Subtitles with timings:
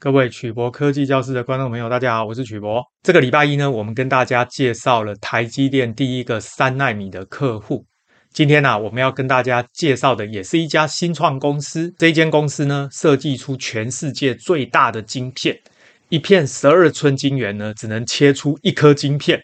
[0.00, 2.80] 各位曲博科技教室的观众朋友，大家好，我是曲博。
[3.02, 7.84] 这个礼拜一呢，我们跟大家介绍了台积电第一个三奈米的客户。
[8.32, 11.92] 今天呢、啊，我们要跟大家介绍的也是一家新创公司。
[11.98, 15.58] 这间公司呢，设计出全世界最大的晶片，
[16.10, 19.42] 一片十二寸晶圆呢，只能切出一颗晶片。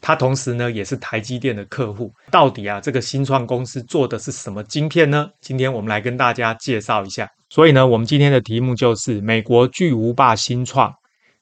[0.00, 2.12] 它同时呢，也是台积电的客户。
[2.30, 5.28] 到底啊，这个新创公司做的是什么晶片呢？
[5.40, 7.28] 今天我们来跟大家介绍一下。
[7.48, 10.92] 所以呢，我们今天的题目就是美国巨无霸新创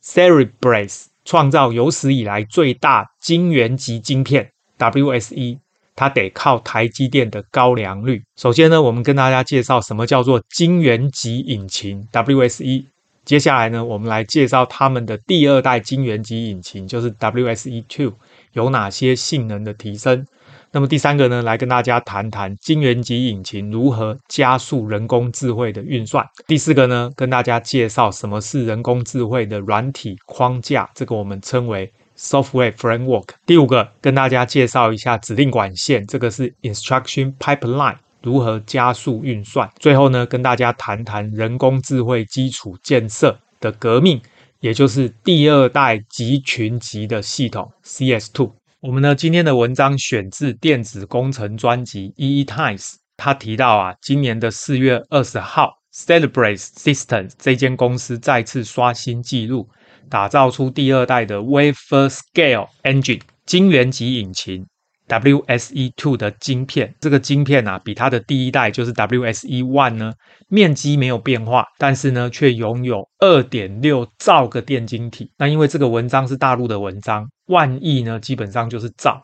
[0.03, 5.59] Cerebras 创造有史以来最大晶圆级晶片 WSE，
[5.97, 8.23] 它得靠台积电的高良率。
[8.37, 12.85] 首先呢，我们跟大家介绍什么叫做晶圆级引擎 WSE。
[13.25, 18.13] 接下来呢，我们来介绍他们的第二代晶圆级引擎，就是 WSE2
[18.55, 20.27] 有哪些性能的提升。
[20.73, 26.27] 那么第三个呢，来跟大家谈谈晶圆级引擎如何加速人工智慧的运算。
[26.49, 33.29] 第四个呢，跟大家介绍什么是人工智慧的软体框架，这个我们称为 software framework。
[33.47, 39.71] 第五个，跟大家介绍一下指令管线，这个是 instruction pipeline，如何加速运算。
[39.79, 44.21] 最后呢，跟大家谈谈人工智慧基础建设的革命，
[44.65, 48.51] 也就是第二代集群级的系统 CS2。
[48.81, 59.69] 我们呢，今天的文章选自电子工程专辑 EE Times，他提到啊，今年的四月二十号，Celebrate Systems 这间公司再次刷新纪录，
[60.09, 64.65] 打造出第二代的 Wafer Scale Engine 晶圆级引擎。
[65.09, 70.13] WSE2 的晶片，这个晶片啊，比它的第一代就是 WSE1 呢，
[70.49, 75.31] 面积没有变化，但是呢，却拥有二点六兆个电晶体。
[75.37, 79.23] 那因为这个文章是大陆的文章，万亿呢基本上就是兆。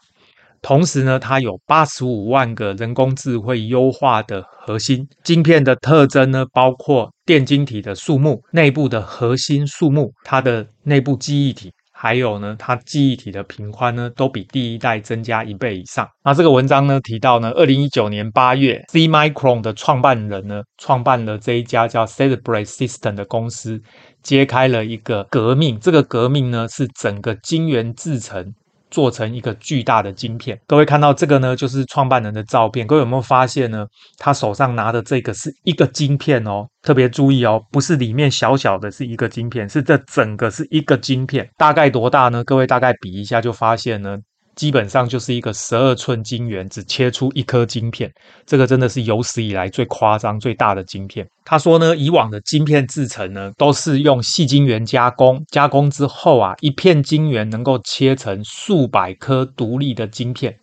[0.63, 11.73] 同时呢，它有八十五万个人工智慧优化的核心晶片的特征呢，包括电晶体的数目、内部的核心数目、它的内部记忆体。
[12.03, 16.09] 还有呢，它记忆体的频宽呢，都比第一代增加一倍以上。
[16.25, 23.79] 那这个文章呢提到呢，二零一九年八月，C-MICRON 的创办人呢，创办了这一家叫 Celebrate System 的公司，
[24.23, 25.79] 揭开了一个革命。
[25.79, 28.51] 这个革命呢，是整个晶圆制成。
[28.91, 32.87] 做成一个巨大的晶片，各位看到这个呢，就是创办人的照片。
[32.87, 33.87] 各位有没有发现呢？
[34.19, 41.49] 他手上拿的这个是一个晶片哦，特别注意哦，不是里面小小的是一个晶片，是这整个是一个晶片。
[41.57, 42.43] 大概多大呢？
[42.45, 44.19] 各位大概比一下就发现呢。
[44.61, 48.13] 基本上就是一个十二寸晶圆，只切出一颗晶片，
[48.45, 51.27] 这个真的是有史以来最夸张、最大的晶片。
[51.47, 60.55] 他说呢，以往的晶片制成呢，都是用细晶圆加工，加工之后啊，一片晶圆能够切成数百颗独立的晶片。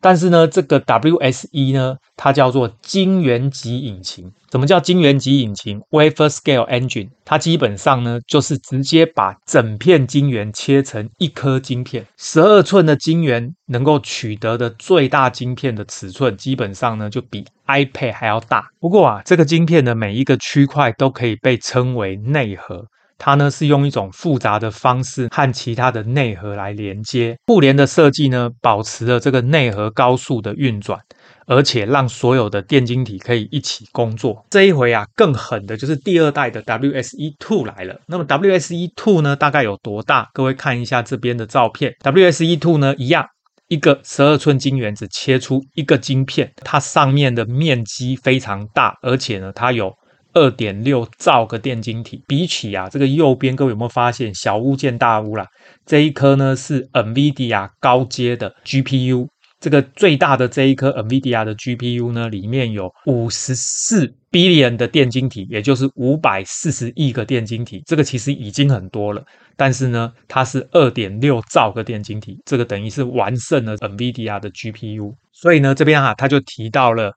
[0.00, 4.32] 但是呢，这个 WSE 呢，它叫做晶圆级引擎。
[4.50, 7.10] 什么叫晶圆级引擎？Wafer Scale Engine。
[7.24, 12.04] 它基本上呢，就是直接把整片晶圆切成一颗晶片。
[12.16, 18.68] 十二寸的晶圆能够取得的最大晶片的尺寸，基本上呢，就比 iPad 还要大。
[18.80, 22.84] 不过啊，这个晶片的每一个区块都可以被称为内核。
[23.22, 30.98] 它呢是用一种复杂的方式和其他的内核来连接，互联的设计呢，保持了这个内核高速的运转，
[31.46, 34.42] 而且让所有的电晶体可以一起工作。
[34.48, 38.00] 这一回啊，更狠的就是第二代的 WSE2 来了。
[38.06, 40.26] 那么 WSE2 呢，大概有多大？
[40.32, 41.94] 各位看一下这边的照片。
[42.02, 43.26] WSE2 呢，一样，
[43.68, 49.92] 一个十二寸晶圆只切出一个晶片，它上面的面积非常大，而且呢，它有。
[50.32, 55.46] 二点六兆个电晶体，比起啊这个右边，各位有没有发现小巫见大巫啦？
[55.86, 59.26] 这一颗呢是 NVIDIA 高阶的 GPU，
[59.58, 69.22] 这个最大的这一颗 NVIDIA 的 GPU 呢，里面有五十四 billion 的电晶体，也就是五百四十亿个电晶体，这个其实已经很多了。
[69.56, 75.12] 但是呢，它是二点六兆个电晶体，这个等于是完胜了 NVIDIA 的 GPU。
[75.32, 77.12] 所以呢，这边哈、啊、他就提到了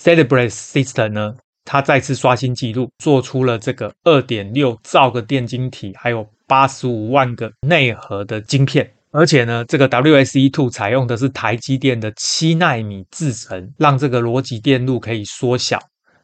[0.00, 1.34] Celebrate System 呢。
[1.70, 8.90] 它再次刷新纪录，做出了这个二点六兆个电晶体，还有八十五万个内核的晶片。
[9.10, 15.78] 而且呢，这个 WSE2 采用的是台积电的七纳米制程，让这个逻辑电路可以缩小，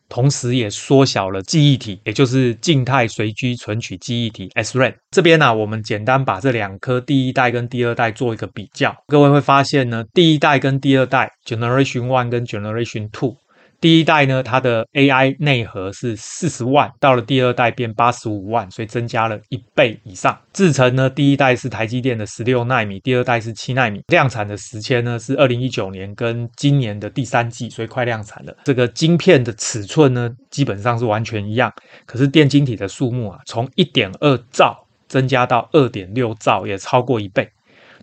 [0.08, 4.94] 同时也缩小了记忆体，也就是静态随机存取记忆体 SRAM。
[5.10, 13.36] 这边呢、啊，我们简单把这两颗第一代跟第二代做一个比较，各位会发现呢，第一代跟第二代 Generation One 跟 Generation Two。
[13.80, 20.38] 第一代呢，它的 AI 内核是四十万，到了第二代变八十五万，所以增加了一倍以上。
[20.52, 24.02] 制程呢，第一代是台积电的十六纳米，第二代是七纳米。
[24.08, 28.56] 量产的时间呢是二零一九年跟今年的第三季，所以快量产了。
[28.64, 31.72] 这个晶片的尺寸呢，基本上是完全一样，
[32.06, 37.48] 可是电晶体的数目啊，从一点二兆增加到二点六兆，也超过一倍。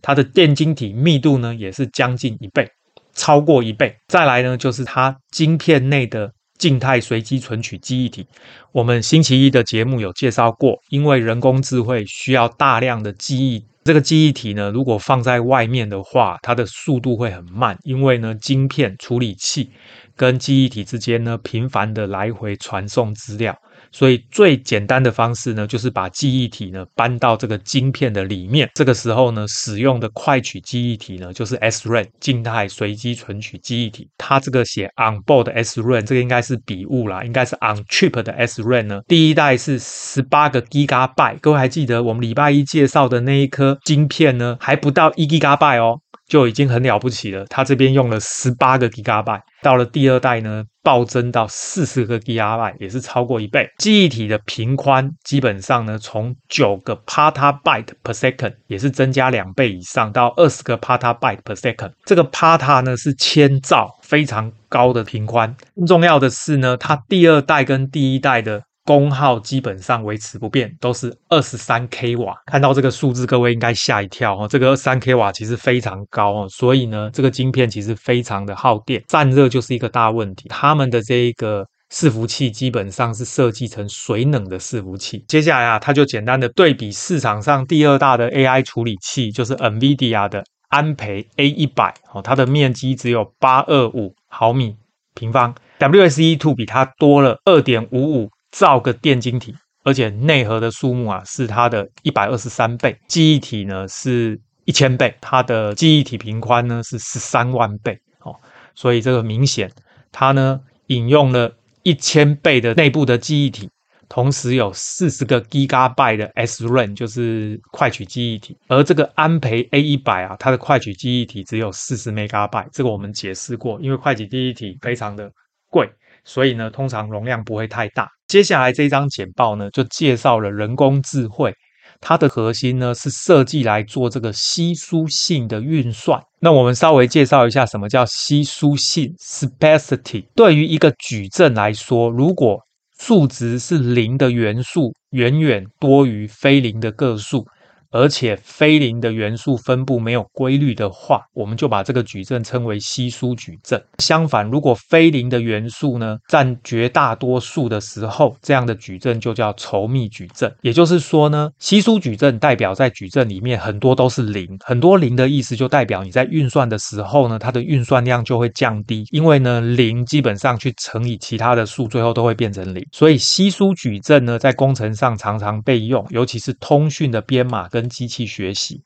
[0.02, 2.68] 它的电晶体密度呢，也是将近一倍。
[3.14, 8.26] 超过一倍，再来呢，就是它晶片内的静态随机存取记忆体。
[8.72, 19.72] 我们星期一的节目有介绍过，因为人工智慧需要大量的记忆，这个记忆体呢，如果放在外面的话，它的速度会很慢，因为呢，晶片处理器
[20.16, 23.56] 跟记忆体之间呢，频繁的来回传送资料。
[23.92, 28.70] 所以最简单的方式呢，就是把记忆体呢搬到这个晶片的里面。
[28.74, 34.08] 这个时候呢，使用的快取记忆体呢，就是 SRAM 静态随机存取记忆体。
[34.18, 39.02] 它这个写 on-board SRAM，这个应该是笔误啦，应该是 on-chip 的 SRAM 呢。
[39.08, 46.00] 第一代是十八个 Gigabyte，各位还记得我们礼拜一介绍的那一颗晶片呢，还不到一 Gigabyte 哦。
[46.32, 47.46] 就已经很了不起了。
[47.50, 53.68] 它这边用了十八个 Gigabyte，到了第二代呢，暴增到四十个 Gigabyte，也是超过一倍。
[53.80, 61.92] 记忆体的频宽基本上呢，从九个 Petabyte per second，也是增加两倍以上，到二十个 Petabyte per second。
[62.06, 65.54] 这个 Peta 呢是千兆，非常高的频宽。
[65.76, 68.64] 更重要的是呢，它第二代跟第一代的。
[68.84, 72.36] 功耗基本上维持不变，都是二十三 k 瓦。
[72.48, 74.48] 看到这个数字，各位应该吓一跳哦。
[74.48, 80.50] 这个二十三 k 瓦其实非常高哦，所以呢，这个晶片其实非常的耗电，散热就是一个大问题。
[80.50, 85.24] 他们的这一个伺服器基本上是设计成水冷的伺服器。
[85.28, 94.76] 接下来啊，它就简单的对比市场上第二大的 AI 处理器，就是 NVIDIA 的安培 A 一百哦，它的面积只有八二五毫米
[95.14, 98.30] 平方，WSE2 比它多了二点五五。
[98.52, 108.36] 造个电晶体，而且内核的数目啊是它的一百二十三倍，记忆体呢是一千倍，它的记忆体频宽呢是十三万倍哦，
[108.76, 109.72] 所以这个明显
[110.12, 111.52] 它呢引用了
[111.84, 113.70] 一千倍的内部的记忆体，
[114.08, 125.32] 同时有四十个 Gigabyte 的 SRAM，就是快取记忆体，而这个安培 A 一百啊，它的快取记忆体只有四十 Megabyte，这个我们解释过，因为快取记忆体非常的
[125.70, 125.90] 贵。
[126.24, 128.08] 所以呢，通常容量不会太大。
[128.28, 131.54] 接下来这一张简报呢，就介绍了人工智慧，
[132.00, 136.22] 它的核心呢是设计来做这个稀疏性的运算。
[136.40, 140.26] 那我们稍微介绍一下什么叫稀疏性 （sparsity）。
[140.36, 142.60] 对于一个矩阵来说，如果
[143.00, 147.46] 数值是零的元素远远多于非零的个数。
[147.92, 153.82] 而且非零的元素分布没有规律的话，我们就把这个矩阵称为稀疏矩阵。
[154.00, 160.52] 相反，如果非零的元素呢占绝大多数的时候，这样的矩阵就叫稠密矩阵。
[160.62, 172.86] 也就是说呢，稀疏矩阵代表在矩阵里面很多都是零，很多零的意思就代表你在运算的时候呢，它的运算量就会降低，因为呢零基本上去乘以其他的数，最后都会变成零。
[172.92, 178.80] 所以稀疏矩阵呢在工程上常常被用，尤其是通讯的编码跟跟机器学习，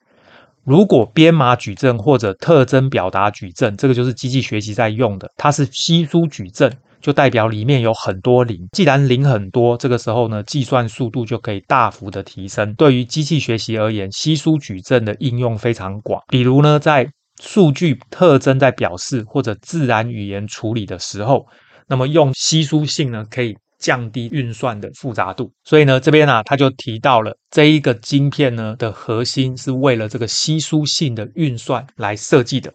[0.63, 6.71] 如果编码矩阵或者特征表达矩阵，这个就是机器学习在用的，它是稀疏矩阵，
[7.01, 8.57] 就代表里面有很多零。
[8.71, 12.73] 既然零很多，这个时候呢，计算速度就可以大幅的提升。
[12.75, 17.05] 对于机器学习而言，稀疏矩阵的应用非常广，比如呢，在
[17.41, 21.45] 数据特征在表示或者自然语言处理的时候，
[21.89, 23.57] 那么用稀疏性呢，可以。
[23.85, 32.73] 降低运算的复杂度，所以呢，这边、啊，他就提到了这一个晶片呢的核心是为了这个稀疏性的运算来设计的。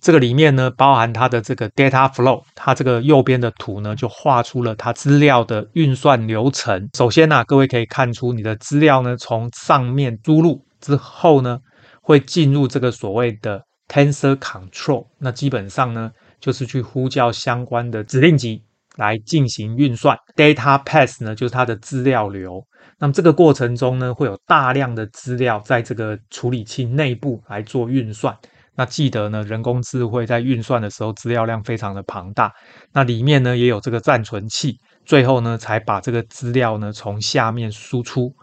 [0.00, 6.88] 这个里面呢，包含它的这个 data flow，它这个右边的图呢，就画出了它资料的运算流程。
[6.96, 11.58] 首先呢、啊，各位可以看出，你的资料呢从上面输入之后呢，
[12.00, 18.62] 会进入这个所谓的 tensor control，那基本上呢，就是去呼叫相关的指令集。
[18.96, 22.62] 来进行运算，data path 呢，就是它的资料流。
[22.98, 28.34] 那么这个过程中呢，会有大量的资料在这个处理器内部来做运算。
[28.74, 32.52] 那记得呢，人工智慧在运算的时候，资料量非常的庞大。
[32.92, 38.34] 那里面呢，也有这个暂存器，最后呢，才把这个资料呢从下面输出。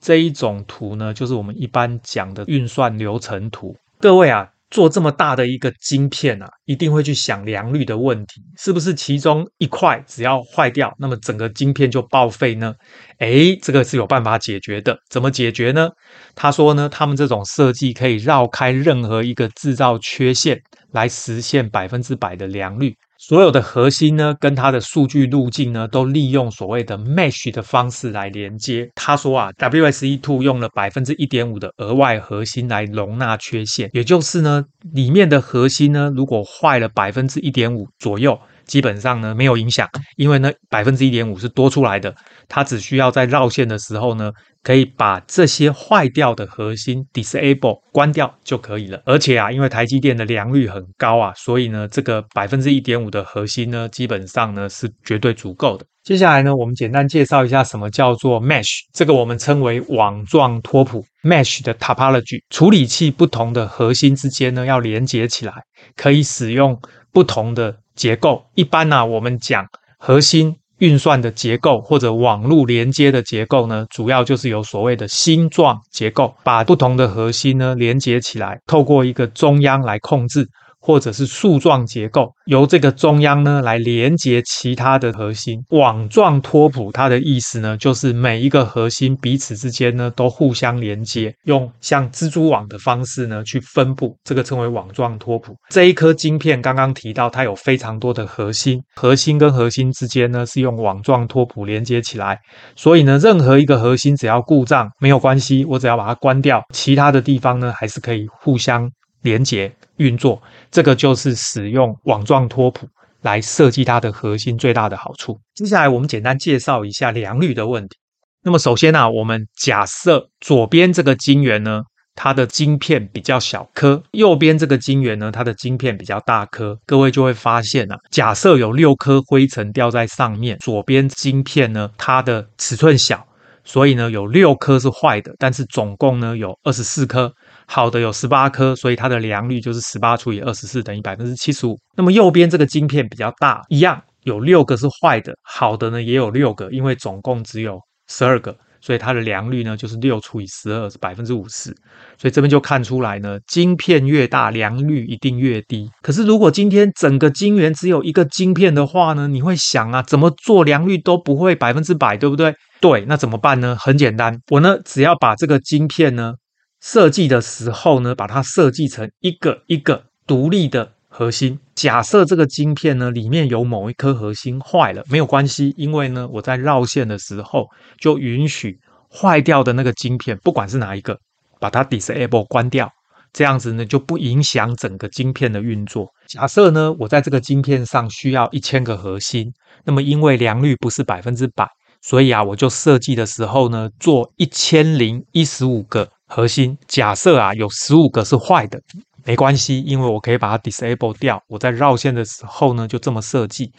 [0.00, 3.74] 这一种图呢，就是我们一般讲的运算流程图。
[3.98, 4.51] 各位啊。
[4.72, 12.74] 做这么大的一个晶片啊，一定会去想良率的问题，是不是其中一块只要坏掉，那么整个晶片就报废呢？
[13.18, 15.90] 诶，这个是有办法解决的，怎么解决呢？
[16.34, 20.58] 他说呢，他们这种设计可以绕开任何一个制造缺陷，
[20.92, 22.94] 来实现百分之百的良率。
[23.24, 28.90] 所有的核心呢，跟它的数据路径呢，都利用所谓的 mesh 的方式来连接。
[28.96, 38.36] 他说啊，WSE2 用了百分之一点五的额外核心来容纳缺陷，也就是呢，里面的核心呢，如果坏了百分之一点五左右。
[38.64, 42.14] 基本上呢，没有影响，因为呢百分之一点五是多出来的，
[42.48, 44.30] 它只需要在绕线的时候呢，
[44.62, 49.02] 可以把这些坏掉的核心 disable 关掉就可以了。
[49.04, 55.84] 而且啊，因为台积电的良率很高啊，所以呢这个百分之一点五的核心呢，基本上呢是绝对足够的。
[56.02, 62.40] 接下来呢，我们简单介绍一下什么叫做 mesh，这个我们称为网状拓扑 mesh 的 topology。
[62.50, 65.52] 处理器不同的核心之间呢要连接起来，
[65.94, 66.80] 可以使用
[67.12, 67.76] 不同的。
[67.94, 69.66] 结构一般呢、啊，我们讲
[69.98, 80.44] 核心运算的结构或者网络连接的结构呢，主要就是有所谓的星状结构，把不同的核心呢连接起来，透过一个中央来控制。
[80.82, 85.64] 或者是树状结构，由这个中央呢来连接其他的核心。
[85.70, 95.54] 网状拓扑它的意思呢，就是每一个核心彼此之间呢都互相连接，用像蜘蛛网的方式呢去分布，这个称为网状拓扑。
[95.70, 102.36] 这一颗晶片刚刚提到，它有非常多的核心，核心跟核心之间呢是用网状拓扑连接起来，
[102.74, 108.90] 所以呢任何一个核心只要故障没有关系，我只要把它关掉，其他的地方呢还是可以互相。
[109.22, 112.86] 连接运作，这个就是使用网状拓扑
[113.22, 115.38] 来设计它的核心最大的好处。
[115.54, 117.96] 接下来我们简单介绍一下良率的问题。
[118.44, 121.82] 那么首先呢、啊，我们假设左边这个晶圆呢，
[122.16, 126.76] 它的晶片比较小颗，右边这个晶圆呢，它的晶片比较大颗。
[126.84, 133.24] 各位就会发现啊，假设有六颗灰尘掉在上面，左边晶片呢，它的尺寸小，
[133.62, 137.32] 所以呢有六颗是坏的，但是总共呢有二十四颗。
[137.66, 141.76] 好的有十八颗，所以它的良率就是十八除以二十四等于百分之七十五。
[141.96, 147.78] 那么右边这个晶片比较大，一样有六个是坏的，好的呢也有六个，因为总共只有
[148.08, 151.74] 十二个，所以它的良率呢就是六除以十二是百分之五十。
[152.18, 155.90] 所以这边就看出来呢，晶片越大，良率一定越低。
[156.02, 162.54] 可是如果今天整个晶圆只有一个晶片的话呢，你会想啊，怎么做良率都不会百分之百，对不对？
[162.80, 163.76] 对，那怎么办呢？
[163.80, 166.34] 很简单，我呢只要把这个晶片呢。
[166.82, 171.56] 设计的时候呢，把它设计成一个一个独立的核心。
[171.76, 177.68] 假设这个晶片呢，里面有某一颗核心坏了，没有关系，因为呢，我在绕线的时候
[178.00, 178.76] 就允许
[179.08, 181.16] 坏掉的那个晶片，不管是哪一个，
[181.60, 182.90] 把它 disable 关掉，
[183.32, 186.08] 这样子呢就不影响整个晶片的运作。
[186.28, 189.52] 假设呢，我在这个晶片上需要一千个核心，
[189.84, 191.64] 那么因为良率不是百分之百，
[192.02, 196.08] 所以啊，我就设计的时候呢，做一千零一十五个。
[196.34, 198.80] 核心假设啊，有十五个是坏的，
[199.26, 201.38] 没关系，因为我可以把它 disable 掉。
[201.46, 203.70] 我在绕线的时候呢，就这么设计。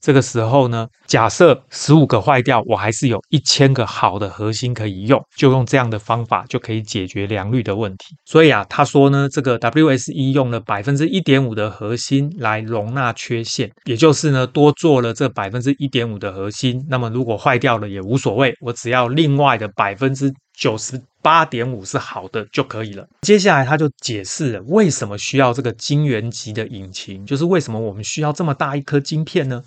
[0.00, 8.14] 这个时候呢，假设十五个坏掉，我还是有一千个好的核心可以用，就用这样的方法就可以解决良率的问题。
[8.24, 16.82] 所以啊，他说呢，这个 WSE 用了百分之一点五的核心来容纳缺陷，也就是呢，多做了这百分之一点五的核心。
[16.88, 20.98] 那么如果坏掉了也无所谓，我只要另外的百分之九十。
[21.22, 23.06] 八点五是好的就可以了。
[23.22, 29.62] 接下来他就解释了为什么需要这个晶圆级的引擎，就是为什么我们需要这么大一颗晶片呢？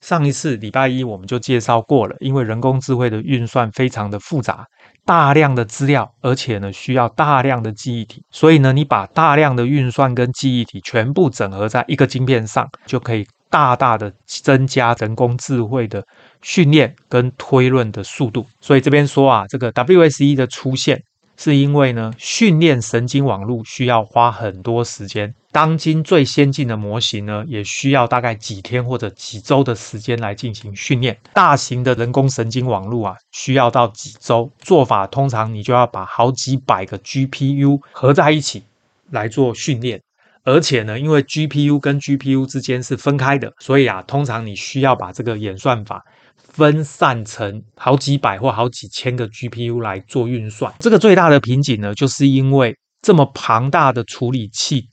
[0.00, 4.66] 上一次礼拜一我们就介绍过了，因为人工智慧的运算非常的复杂，
[5.04, 16.04] 大量的资料，而且呢需要大量的记忆体，所以呢你把大量的运算跟记忆体全部整合在一个晶片上，就可以大大的增加人工智慧的。
[16.42, 21.02] 训练跟推论的速度，所以这边说啊，这个 WSE 的出现
[21.36, 25.34] 是因为呢，训练神经网络需要花很多时间。
[25.50, 31.16] 当今最先进的模型呢，也需要大概几天或者几周的时间来进行训练。
[31.34, 34.50] 大型的人工神经网络啊，需要到几周。
[34.60, 38.62] 做法通常你就要把好几百个 GPU 合在一起
[39.10, 40.00] 来做训练，
[40.42, 46.02] 而且呢，因为 GPU 跟 GPU 之间是分开的，所以啊，通常你需要把这个演算法。
[46.36, 54.88] 分散成好几百或好几千个 GPU 来做运算，这个最大的瓶颈呢，就是因为这么庞大的处理器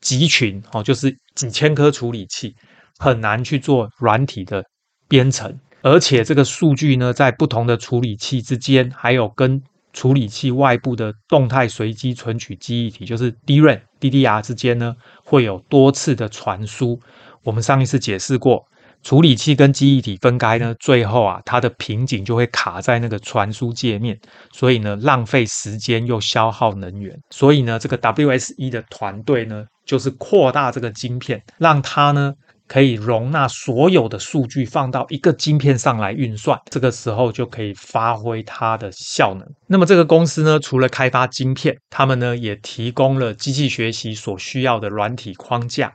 [0.00, 2.54] 集群哦，就是几千颗处理器，
[2.98, 4.64] 很难去做软体的
[5.08, 9.60] 编程，而且这个数据呢，在不同的处理器之间，还有跟
[9.92, 14.94] 处理器外部的动态随机存取记忆体，就是 DRAM、DDR 之间呢，
[15.24, 17.00] 会有多次的传输。
[17.42, 18.64] 我们上一次解释过。
[19.02, 24.18] 处理器跟记忆体分开呢，最后啊，它的瓶颈就会卡在那个传输界面，
[24.52, 27.18] 所以呢，浪费时间又消耗能源。
[27.30, 32.34] 所以呢，这个 WSE 的团队呢，就是扩大这个晶片，让它呢
[32.68, 39.44] 可以容纳所有的数据放到一个晶片上来运算，这个时候就可以发挥它的效能。
[39.66, 45.92] 那么这个公司呢，除了开发晶片，他们呢也提供了机器学习所需要的软体框架，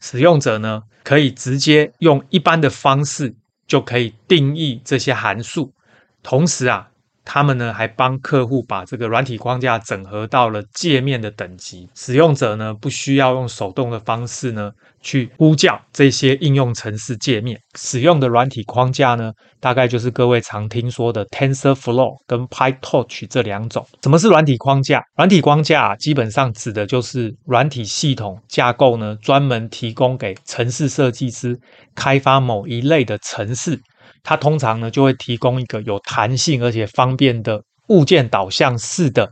[0.00, 3.34] 使用者呢可以直接用一般的方式
[3.66, 5.72] 就可以定义这些函数，
[6.22, 6.90] 同时啊。
[7.30, 17.60] 他们呢还帮客户把这个软体框架整合到了界面的等级，使用者呢不需要用手动的方式呢去呼叫这些应用程式界面。
[17.78, 19.30] 使用的软体框架呢，
[19.60, 23.86] 大概就是各位常听说的 TensorFlow 跟 PyTorch 这两种。
[24.02, 25.04] 什么是软体框架？
[25.14, 31.54] 软体框架基本上指的就是软体系统架构呢，专门提供给程式设计师
[31.94, 33.78] 开发某一类的程式。
[34.22, 39.30] 它通常呢就会提供一个有弹性而且方便的物件导向式的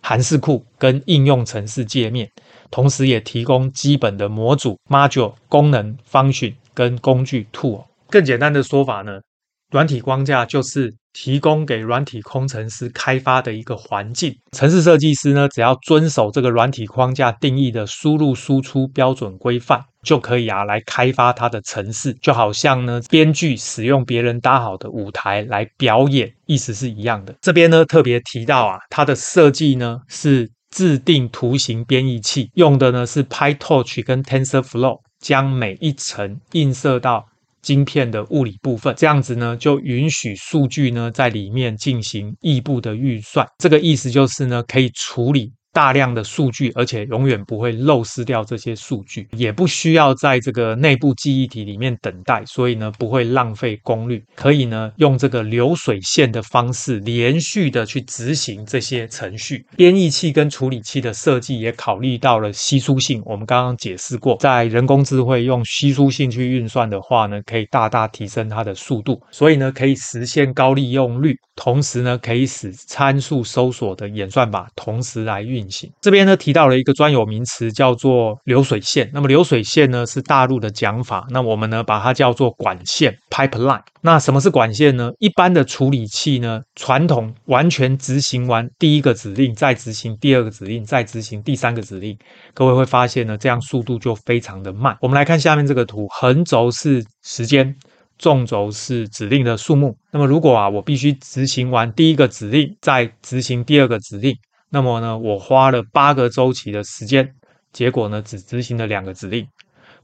[0.00, 2.30] 函式库跟应用程式界面，
[2.70, 7.84] 同时也提供基本的模组 module 功能 function 跟工具 tool。
[8.08, 9.20] 更简单的说法呢，
[9.70, 19.82] 软体框架就是提供给软体工程师开发的一个环境，城市设计师呢只要遵守这个软体框架定义的输入输出标准规范。
[20.04, 27.34] 就可以啊，来开发它的城市，就好像呢，编剧使用别人搭好的舞台来表演，意思是一样的。
[27.42, 37.26] 这边呢特别提到啊，它的设计呢是自定图形编译器，用的呢是 PyTorch 跟 TensorFlow，将每一层映射到
[37.62, 43.46] 晶片的物理部分，这样子呢就允许数据呢在里面进行异步的运算。
[43.58, 45.52] 这个意思就是呢可以处理。
[45.78, 59.64] 大量的数据，而且永远不会漏失掉这些数据，也不需要在这个内部记忆体里面等待，所以呢不会浪费功率，可以呢用这个流水线的方式连续的去执行这些程序。
[59.76, 75.67] 编译器跟处理器的设计也考虑到了稀疏性，我们刚刚解释过，在人工智慧用稀疏性去运算的话呢，可以大大提升它的速度，所以呢可以实现高利用率，同时呢可以使参数搜索的演算法同时来运。
[76.00, 79.10] 这边呢提到了一个专有名词，叫做流水线。
[79.12, 83.82] 那么流水线呢是大陆的讲法，那我们呢把它叫做管线 （pipeline）。
[84.00, 85.10] 那什么是管线呢？
[85.18, 92.16] 一般的处理器呢，传统完全执行完第一个指令，再执行第二个指令，再执行第三个指令，
[92.54, 94.96] 各位会发现呢，这样速度就非常的慢。
[95.00, 97.74] 我们来看下面这个图，横轴是时间，
[98.18, 99.96] 纵轴是指令的数目。
[100.12, 104.34] 那么如果啊，我必须执行完第一个指令，再执行第二个指令。
[104.70, 107.34] 那么呢，我花了八个周期的时间，
[107.72, 109.46] 结果呢，只执行了两个指令。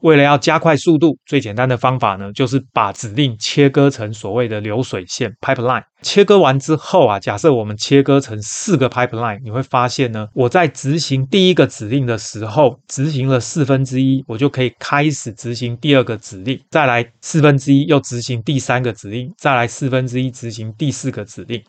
[0.01, 5.83] 为了要加快速度，最简单的方法呢，就是把指令切割成所谓的流水线 （pipeline）。
[6.03, 21.63] 切割完之后啊，假设我们切割成四个 pipeline，你会发现呢，我在执行第一个指令的时候，执行了四分之一，我就可以开始执行第二个指令，再来四分之一又执行第三个指令，再来四分之一执行第四个指令。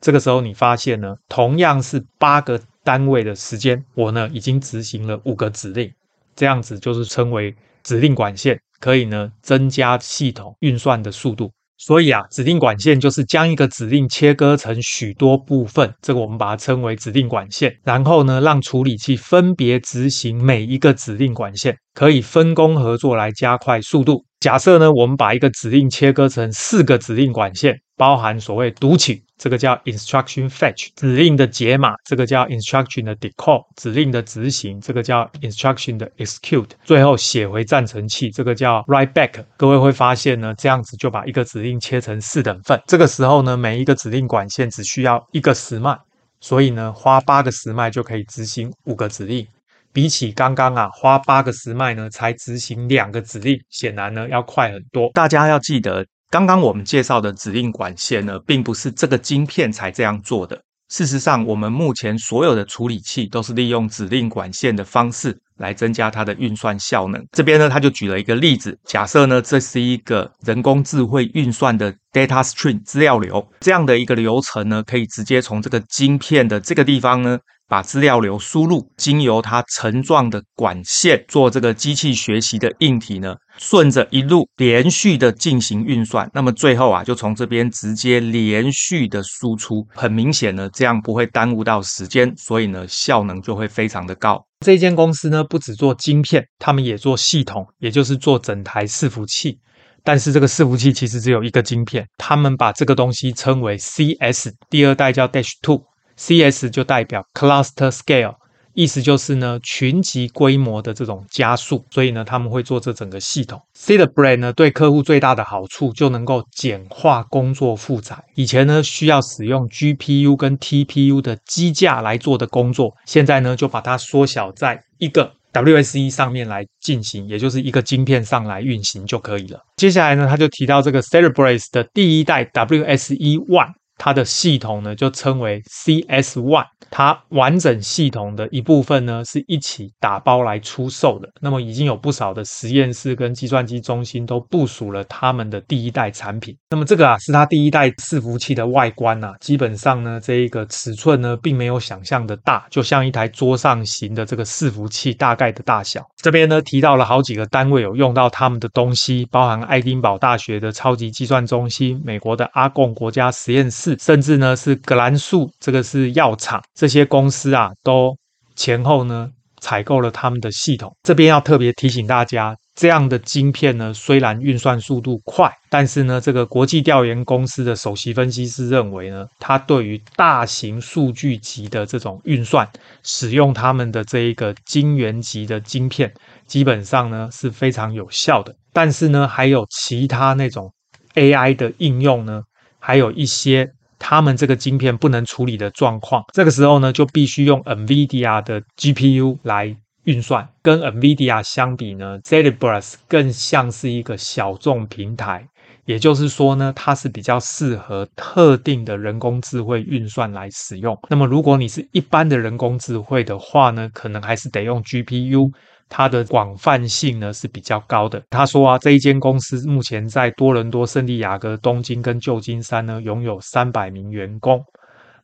[0.00, 5.90] 这个时候，你发现呢，同样是八个单位的时间，我呢已经执行了五个指令，
[6.34, 11.52] 这样子就是称为指令管线，可以呢增加系统运算的速度。
[11.76, 17.74] 所以啊，指令管线就是将一个指令切割成许多部分，这个我们把它称为指令管线。
[17.84, 24.24] 然后呢，让处理器分别执行每一个指令管线，可以分工合作来加快速度。
[24.40, 27.78] 假设呢，我们把一个指令切割成四个指令管线。
[28.00, 39.44] 包含所谓读取，这个叫 instruction fetch；指令的解码，这个叫 instruction 的 decode；指令的执行，这个叫 instruction 的 execute；最后写回暂存器，这个叫 write back。
[39.58, 42.80] 各位会发现呢，这样子就把一个指令切成四等份。
[42.86, 45.94] 这个时候呢，每一个指令管线只需要一个时脉，
[46.40, 49.46] 所以呢，花八个时脉就可以执行五个指令。
[49.92, 55.10] 比起刚刚啊，花八个时脉呢才执行两个指令，显然呢要快很多。
[55.14, 56.06] 大家要记得。
[56.32, 60.56] 刚刚我们介绍的指令管线呢，并不是这个晶片才这样做的。
[60.88, 67.20] 事实上，我们目前所有的处理器都是利用指令管线的方式来增加它的运算效能。
[67.32, 77.36] 这边呢，他就举了一个例子，假设呢，这是一个人工智慧运算的 data stream 资料流，这样的一个流程呢，可以直接从这个晶片的这个地方呢。
[77.70, 89.86] 把资料流输入，经由它层状的管线做这个机器学习的硬体呢，顺着一路连续的进行运算，那么最后啊，就从这边直接连续的输出。
[89.94, 94.44] 很明显呢，这样不会耽误到时间，所以呢，效能就会非常的高。
[94.66, 99.60] 这间公司呢，不只做晶片，他们也做系统，也就是做整台伺服器。
[100.02, 105.84] 但是这个伺服器其实只有一个晶片，他们把这个东西称为 CS，第二代叫 Dash Two。
[106.20, 108.34] CS 就代表 Cluster Scale，
[108.74, 113.58] 意思就是呢，群级规模的这种加速，所以呢，他们会做这整个系统。
[113.74, 118.22] Cerebrate 呢，对客户最大的好处就能够简化工作负载。
[118.34, 129.58] 以前呢，需要使用 GPU 跟 TPU 的机架来做的工作，现在呢，就把它缩小在一个 WSE 上面来进行，也就是一个晶片上来运行就可以了。
[129.76, 133.16] 接下来呢，他就提到这个 Cerebrate 的第一代 WSE
[133.48, 133.72] One。
[134.02, 136.64] 它的系统呢，就称为 CS One。
[136.90, 141.28] 它完整系统的一部分呢，是一起打包来出售的。
[141.38, 146.56] 那么已经有不少的实验室跟计算机中心都部署了他们的第一代产品。
[146.70, 156.02] 那么这个啊，是它第一代伺服器的外观啊，基本上呢，这一个尺寸呢，并没有想象的大，就像一台桌上型的这个伺服器大概的大小。
[156.16, 163.89] 这边呢，提到了好几个单位有用到他们的东西，包含爱丁堡大学的超级计算中心、美国的阿贡国家实验室。
[163.98, 168.16] 甚至呢，是葛兰素，这个是药厂，这些公司啊，都
[168.54, 169.28] 前后呢
[169.60, 170.94] 采购了他们的系统。
[171.02, 182.66] 这边要特别提醒大家，这样的晶片呢，虽然运算速度快，但是呢，这个国际调研公司的首席分析师认为呢，它对于大型数据级的这种运算，
[183.02, 186.10] 使用他们的这一个晶圆级的晶片，
[186.46, 188.54] 基本上呢是非常有效的。
[188.72, 190.72] 但是呢，还有其他那种
[191.14, 192.40] AI 的应用呢，
[192.78, 193.68] 还有一些。
[194.00, 200.48] 他们这个晶片不能处理的状况，这个时候呢，就必须用 NVIDIA 的 GPU 来运算。
[200.62, 205.46] 跟 NVIDIA 相比呢，Cerebras 更像是一个小众平台，
[205.84, 210.98] 也就是说呢，它是比较适合特定的人工智慧运算来使用。
[211.08, 215.52] 那么，如果你是一般的人工智慧的话呢，可能还是得用 GPU。
[215.90, 218.22] 它的广泛性呢是比较高的。
[218.30, 224.64] 他说啊，这一间公司目前在多伦多、圣地亚哥、东京跟旧金山呢拥有三百名员工，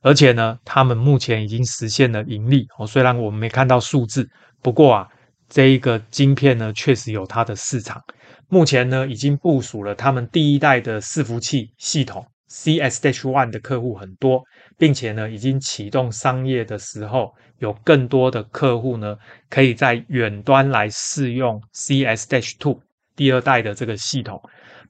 [0.03, 2.67] 而且呢，他们目前已经实现了盈利。
[2.79, 4.29] 哦，虽然我们没看到数字，
[4.61, 5.09] 不过啊，
[5.49, 8.03] 这一个晶片呢确实有它的市场。
[8.49, 14.43] 目前呢，已经部署了他们第一代的伺服器系统 C-SH1 的客户很多，
[14.79, 17.33] 并且呢，已经启动商业的时候。
[17.59, 19.17] 有更多的客户呢，
[19.49, 22.79] 可以在远端来试用 C-SH2
[23.17, 24.39] 第二代的这个系统。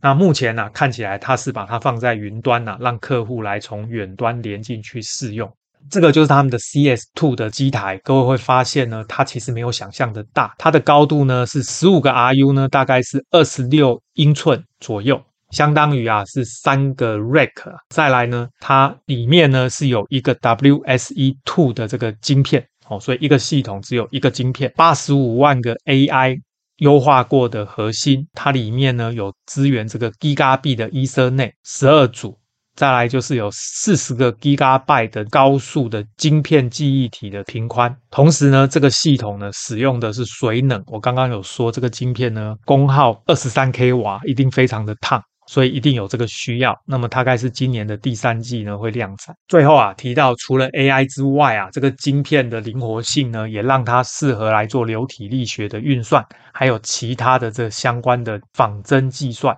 [0.01, 5.49] 那目前呢、啊，看起来它是把它放在云端呢、啊，让客户来从远端连进去试用。
[5.89, 7.97] 这个就是他们的 CS-2 的机台。
[8.03, 15.23] 各位会发现呢，它其实没有想象的大，它的高度呢是十五个 RU 呢，大概是二十六英寸左右。
[15.57, 17.51] 相当于啊是三个 rack，
[17.89, 22.63] 再来呢，它里面呢是有一个 WSE2 的这个晶片。
[22.89, 26.39] 哦，所以一个系统只有一个晶片，八十五万个 AI
[26.77, 32.39] 优化过的核心，它里面呢有支援这个 Gigabit 的 Ethernet 十二组，
[32.77, 45.21] 再来就是有四十个 Gigabyte 的高速的晶片记忆体的频宽，同时呢这个系统呢使用的是水冷，我刚刚有说这个晶片呢功耗二十三 k 瓦，一定非常的烫。
[45.47, 49.35] 所以一定有这个需要，那么大概是今年的第三季呢会量产。
[49.49, 59.57] 最后啊提到，除了 AI 之外啊，这个晶片的灵活性呢，也让它适合来做流体力学的运算，还有其他的这相关的仿真计算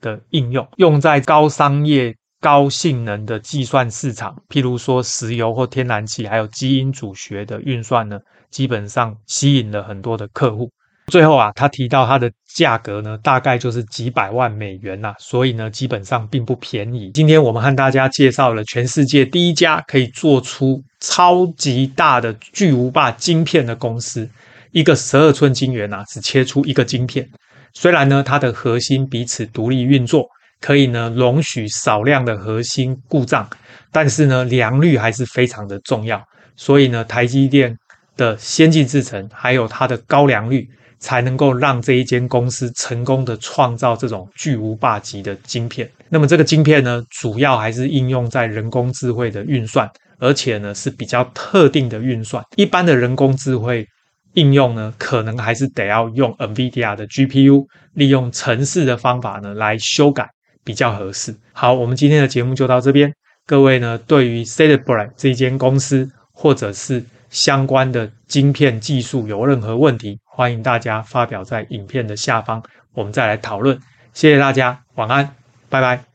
[0.00, 8.18] 的应用，用在高商业、高性能的计算市场，譬如说石油或天然气，还有基因组学的运算呢，
[8.50, 10.70] 基本上吸引了很多的客户。
[11.10, 17.10] 最后啊，他提到它的价格呢，大概就是几百万美元呐、所以呢，基本上并不便宜。
[17.12, 24.28] 今天我们和大家介绍了全世界第一家可以做出超级大的巨无霸晶片的公司，
[24.70, 27.28] 一个十二寸晶圆呐，只切出一个晶片。
[27.74, 30.26] 虽然呢，它的核心彼此独立运作，
[30.60, 33.48] 可以呢容许少量的核心故障，
[33.92, 36.22] 但是呢，良率还是非常的重要。
[36.56, 37.76] 所以呢，台积电
[38.16, 40.68] 的先进制程还有它的高良率。
[41.00, 45.90] 才能够让这一间公司成功的创造这种巨无霸级的晶片。
[46.08, 52.44] 那么这个晶片呢，主要还是应用在人工智慧的运算，而且呢是比较特定的运算。
[52.56, 53.86] 一般的人工智慧
[54.34, 60.28] 应用呢，可能还是得要用 NVIDIA 的 GPU，利用程式的方法呢来修改
[60.62, 61.34] 比较合适。
[61.52, 63.12] 好，我们今天的节目就到这边。
[63.46, 72.62] 各位呢，对于 Celebrate 这一间公司，或者是相关的晶片技术有任何问题，欢迎大家发表在影片的下方，
[72.92, 73.80] 我们再来讨论。
[74.12, 75.34] 谢谢大家，晚安，
[75.68, 76.09] 拜拜。